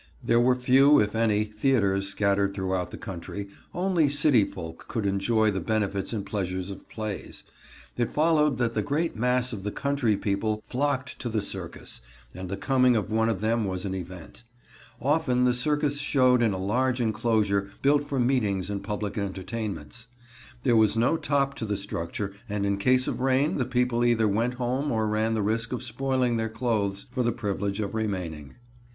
There 0.23 0.39
were 0.39 0.55
few, 0.55 0.99
if 0.99 1.13
any, 1.15 1.43
theaters 1.43 2.09
scattered 2.09 2.55
throughout 2.55 2.89
the 2.89 2.97
country. 2.97 3.49
Only 3.71 4.09
city 4.09 4.45
folk 4.45 4.87
could 4.87 5.05
enjoy 5.05 5.51
the 5.51 5.59
benefits 5.59 6.11
and 6.11 6.25
pleasures 6.25 6.71
of 6.71 6.89
plays. 6.89 7.43
It 7.97 8.11
followed 8.11 8.57
that 8.57 8.71
the 8.73 8.81
great 8.81 9.15
mass 9.15 9.53
of 9.53 9.61
the 9.61 9.69
country 9.71 10.17
people 10.17 10.63
flocked 10.65 11.19
to 11.19 11.29
the 11.29 11.43
circus, 11.43 12.01
and 12.33 12.49
the 12.49 12.57
coming 12.57 12.95
of 12.95 13.11
one 13.11 13.29
of 13.29 13.41
them 13.41 13.63
was 13.65 13.85
an 13.85 13.93
event. 13.93 14.43
Often 14.99 15.43
the 15.43 15.53
circus 15.53 15.99
showed 15.99 16.41
in 16.41 16.51
a 16.51 16.57
large 16.57 16.99
inclosure 16.99 17.69
built 17.83 18.03
for 18.03 18.19
meetings 18.19 18.71
and 18.71 18.83
public 18.83 19.19
entertainments. 19.19 20.07
There 20.63 20.75
was 20.75 20.97
no 20.97 21.15
top 21.15 21.53
to 21.57 21.65
the 21.67 21.77
structure 21.77 22.33
and 22.49 22.65
in 22.65 22.77
case 22.77 23.07
of 23.07 23.21
rain 23.21 23.59
the 23.59 23.65
people 23.65 24.03
either 24.03 24.27
went 24.27 24.55
home 24.55 24.91
or 24.91 25.05
ran 25.07 25.35
the 25.35 25.43
risk 25.43 25.71
of 25.71 25.83
spoiling 25.83 26.37
their 26.37 26.49
clothes 26.49 27.05
for 27.11 27.21
the 27.21 27.31
privilege 27.31 27.79
of 27.79 27.93
remaining. 27.93 28.55